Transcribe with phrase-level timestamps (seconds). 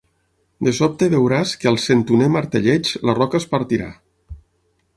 [0.67, 3.91] De sobte veuràs que al cent-unè martelleig la roca es partirà.